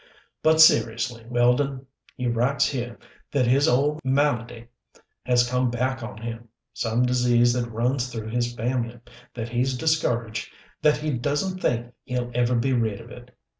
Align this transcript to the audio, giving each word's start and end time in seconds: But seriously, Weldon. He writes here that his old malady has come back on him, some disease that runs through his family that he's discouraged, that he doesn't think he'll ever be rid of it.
But 0.41 0.59
seriously, 0.59 1.23
Weldon. 1.29 1.85
He 2.15 2.25
writes 2.25 2.67
here 2.67 2.97
that 3.29 3.45
his 3.45 3.67
old 3.67 4.01
malady 4.03 4.67
has 5.27 5.47
come 5.47 5.69
back 5.69 6.01
on 6.01 6.17
him, 6.23 6.47
some 6.73 7.03
disease 7.05 7.53
that 7.53 7.69
runs 7.69 8.11
through 8.11 8.29
his 8.29 8.55
family 8.55 8.99
that 9.35 9.49
he's 9.49 9.77
discouraged, 9.77 10.49
that 10.81 10.97
he 10.97 11.11
doesn't 11.11 11.59
think 11.61 11.93
he'll 12.03 12.31
ever 12.33 12.55
be 12.55 12.73
rid 12.73 12.99
of 12.99 13.11
it. 13.11 13.29